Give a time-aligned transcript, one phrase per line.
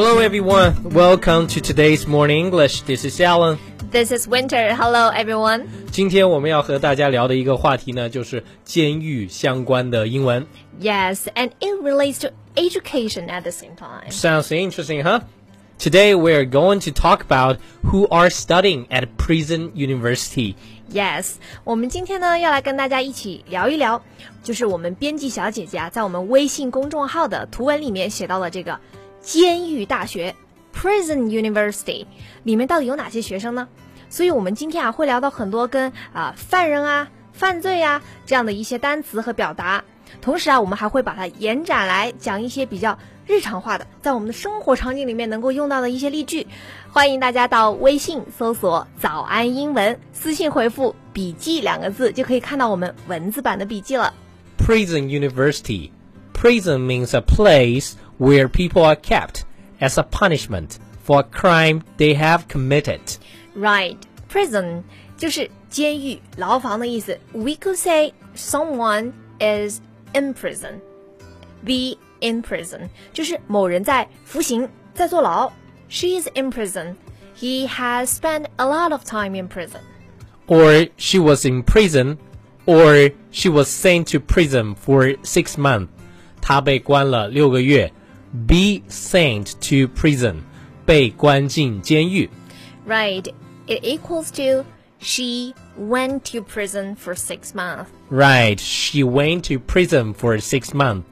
[0.00, 2.82] Hello everyone, welcome to today's morning English.
[2.82, 3.58] This is Alan.
[3.90, 4.74] This is Winter.
[4.74, 5.66] Hello, everyone.
[5.90, 10.46] 今天我们要和大家聊的一个话题呢，就是监狱相关的英文。
[10.80, 14.10] Yes, and it relates to education at the same time.
[14.10, 15.20] Sounds interesting, huh?
[15.78, 20.54] Today we're going to talk about who are studying at prison university.
[20.90, 21.34] Yes，
[21.64, 24.00] 我们今天呢要来跟大家一起聊一聊，
[24.42, 28.78] 就是我们编辑小姐姐啊，在我们微信公众号的图文里面写到了这个
[29.21, 30.35] 监狱大学
[30.75, 32.05] （Prison University）
[32.43, 33.67] 里面到底有哪些学生呢？
[34.09, 39.83] 所以我们今天啊会聊到很多跟啊、犯人啊、犯罪啊这样的一些单词和表达，
[40.21, 46.45] 同时啊我们还会把它延展来讲一些比较日常化的，在我们的生活场景里面能够用到的一些例句。
[46.89, 54.13] 欢迎大家到微信搜索“早安英文”，私信回复“笔记”两个字，就可以看到我们文字版的笔记了。
[54.57, 55.91] Prison university.
[56.33, 59.44] Prison means a place where people are kept
[59.80, 63.00] as a punishment for a crime they have committed.
[63.54, 63.96] Right,
[64.30, 64.82] prison
[65.16, 67.18] 就是监狱、牢房的意思。
[67.32, 69.80] We could say someone is
[70.14, 70.80] in prison.
[71.64, 75.52] Be in prison 就是某人在服刑，在坐牢。
[75.88, 76.94] She is in prison.
[77.38, 79.80] He has spent a lot of time in prison.
[80.46, 82.18] or she was in prison,
[82.66, 85.88] or she was sent to prison for six months.
[86.40, 87.92] 她被关了六个月。
[88.46, 90.36] Be sent to prison，
[90.84, 92.28] 被关进监狱。
[92.86, 93.32] Right,
[93.66, 94.64] it equals to
[95.00, 97.86] she went to prison for six months.
[98.10, 101.04] Right, she went to prison for six months.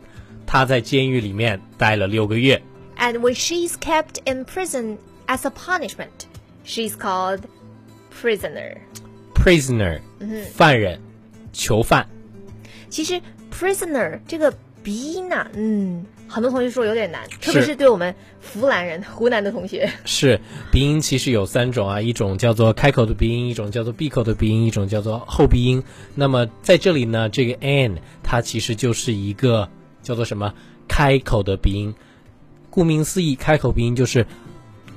[0.46, 2.62] 她在监狱里面待了六个月。
[2.98, 6.27] And when she's kept in prison as a punishment,
[6.64, 7.40] she's called
[8.10, 8.78] prisoner.
[9.34, 10.00] Prisoner，、
[10.52, 11.00] 犯人，
[11.52, 12.06] 囚犯。
[12.88, 14.56] 其实 prisoner 这个
[14.89, 19.87] 鼻音呐、嗯，很多同学说有点难，特别是对我们湖南人、 湖南的同学。
[20.03, 25.83] 是鼻音其实有三种啊，一种叫做开口的鼻音，一种叫做闭口的鼻音，一种叫做后鼻音。
[26.15, 29.69] 那么在这里呢，这个 n 它其实就是一个
[30.02, 30.52] 叫做什么
[30.87, 31.93] 开口的鼻音。
[32.71, 34.25] 顾名思义，开口鼻音就是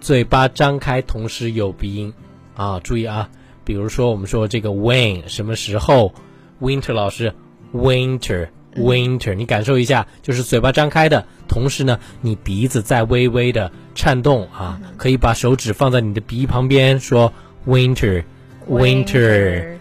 [0.00, 2.10] 嘴巴张开，同时有鼻音
[2.54, 2.80] 啊。
[2.80, 3.28] 注意啊，
[3.62, 6.14] 比如说我们说这个 when 什么时候
[6.62, 7.34] ，Winter 老师
[7.74, 8.48] winter。
[8.75, 17.33] Winter，你感受一下，就是嘴巴张开的同时呢，你鼻子在微微的颤动啊，可以把手指放在你的鼻旁边，说
[17.65, 19.77] Winter，Winter。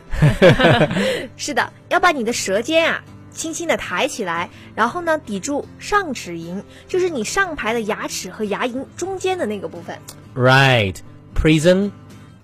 [1.37, 9.99] 是的，要把你的舌尖啊轻轻的抬起来，然后呢抵住上齿龈，就是你上排的牙齿和牙龈中间的那个部分。
[10.34, 10.97] Right,
[11.34, 11.91] prison,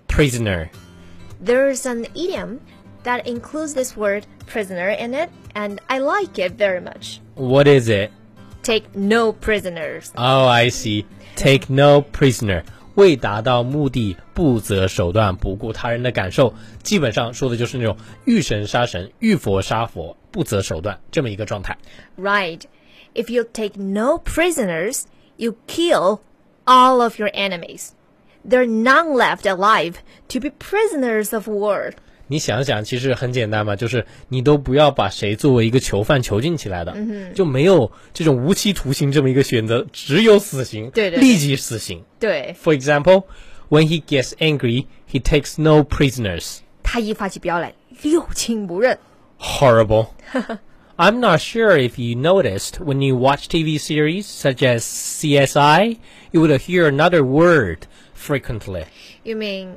[0.07, 0.69] prisoner.
[1.43, 2.59] There's an idiom
[3.05, 7.21] that includes this word prisoner in it, and I like it very much.
[7.35, 8.11] What is it?
[8.63, 10.13] Take no prisoners.
[10.17, 11.05] Oh, I see.
[11.37, 12.63] Take no prisoner.
[12.95, 16.53] 为达到目的，不择手段，不顾他人的感受，
[16.83, 17.97] 基本上说的就是那种
[18.27, 21.77] 遇神杀神、遇佛杀佛、不择手段这么一个状态。
[22.19, 22.61] Right.
[23.15, 25.05] If you take no prisoners,
[25.37, 26.21] you kill
[26.67, 27.93] all of your enemies.
[28.47, 29.95] There are none left alive
[30.29, 31.93] to be prisoners of war.
[32.29, 36.97] 你想想，其实很简单嘛，就是你都不要把谁作为一个囚犯囚禁起来的，
[37.35, 42.03] 就没有这种无期徒刑这么一个选择，只有死刑，对对对立即死刑。
[42.19, 43.25] 对， For example,
[43.69, 46.59] when he gets angry, he takes no prisoners.
[46.83, 48.99] 他一发起飙来，六亲不认。
[49.39, 50.09] Horrible.
[50.97, 55.97] I'm not sure if you noticed when you watch TV series such as CSI,
[56.31, 58.85] you would hear another word frequently.
[59.25, 59.77] You mean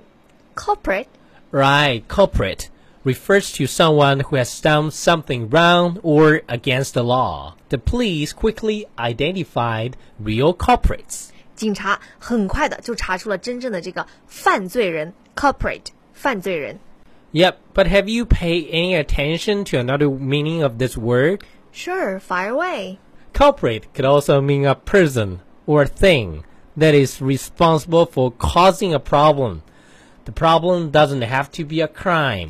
[0.56, 1.08] culprit?
[1.52, 2.70] Right, culprit
[3.06, 7.56] refers to someone who has done something wrong or against the law.
[7.70, 11.30] The police quickly identified real culprits.
[11.56, 15.82] 警察很快的就查出了真正的这个犯罪人 culprit
[16.14, 16.80] 犯罪人。
[17.32, 21.42] Yep, but have you paid any attention to another meaning of this word?
[21.72, 22.98] Sure, fire away.
[23.34, 26.44] Culprit could also mean a person or thing
[26.78, 29.64] that is responsible for causing a problem.
[30.30, 32.50] The problem doesn't have to be a crime.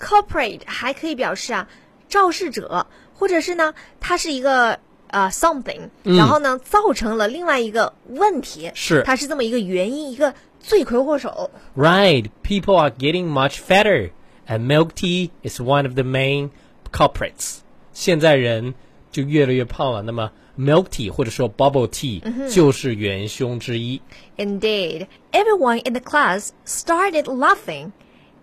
[0.00, 1.68] culprit 还可以表示啊
[2.08, 4.78] 肇事者，或者是呢，它是一个
[5.08, 11.50] 呃 something，、然后呢造成了另外一个问题，是它是这么一个原因，一个罪魁祸首。
[11.76, 14.10] Right, people are getting much fatter,
[14.46, 16.50] and milk tea is one of the main
[16.92, 17.58] culprits.
[17.92, 18.74] 现在人
[19.12, 22.20] 就越来越胖了，那么 milk tea 或者说 bubble tea
[22.52, 24.00] 就是元凶之一。
[24.36, 27.92] Indeed, everyone in the class started laughing,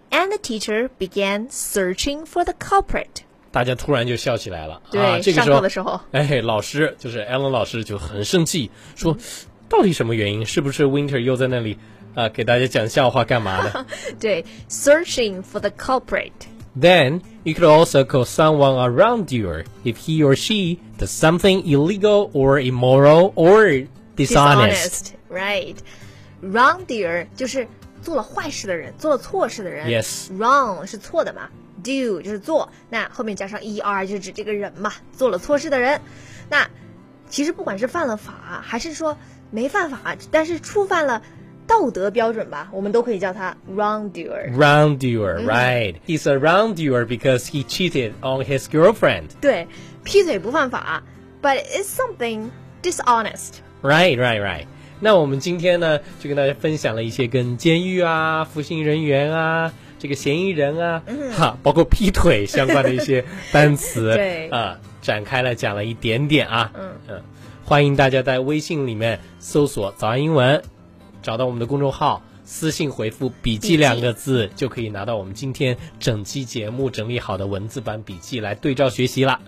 [0.10, 3.24] and the teacher began searching for the culprit.
[3.52, 4.82] 大家突然就笑起来了。
[4.92, 10.46] 对啊，这个上时候，课的时候哎，老师就是 Alan 老师就很生气，说：“ 到底什么原因？
[10.46, 11.78] 是不是 Winter 又在那里
[12.16, 13.86] 啊、给大家讲笑话干嘛的
[14.20, 16.32] 对，searching for the culprit。
[16.80, 22.30] ？Then you could also call someone a wrongdoer if he or she does something illegal
[22.34, 25.14] or immoral or dishonest.
[25.30, 25.76] right?
[26.42, 27.68] Wrongdoer 就是
[28.02, 29.88] 做了坏事的人，做了错事的人。
[29.88, 30.30] Yes.
[30.38, 31.50] Wrong 是错的嘛，
[31.84, 36.00] do 就是做，那后面加上 er 就是指这个人嘛，做了错事的人。
[36.50, 36.70] 那
[37.30, 39.18] 其实不管是犯了法，还是说
[39.52, 41.22] 没犯法，但是触犯了
[41.71, 44.53] 道德标准吧，我们都可以叫他 wrongdoer。
[44.57, 45.95] Wrongdoer, right?
[46.05, 49.29] He's a wrongdoer because he cheated on his girlfriend.
[49.41, 49.69] 对，
[50.03, 51.01] 劈腿不犯法
[51.41, 52.49] ，but it's something
[52.83, 53.59] dishonest。
[53.83, 54.67] Right, right, right.
[54.99, 61.01] 那我们今天呢，就跟大家分享了一些跟监狱啊、服刑人员啊、这个嫌疑人啊，
[61.39, 67.23] 哈，包括劈腿相关的一些单词，对啊，展开了讲了一点点啊，嗯嗯，
[67.65, 70.61] 欢迎大家在微信里面搜索“早安英文”，
[71.23, 72.23] 找到我们的公众号。
[72.43, 79.39] 私信回复“笔记”两个字，就可以拿到我们今天整期节目整理好的文字版笔记来对照学习啦。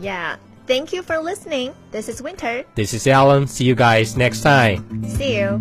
[0.00, 0.36] Yeah,
[0.68, 1.72] thank you for listening.
[1.90, 2.64] This is Winter.
[2.76, 3.48] This is Alan.
[3.48, 4.84] See you guys next time.
[5.08, 5.60] See you.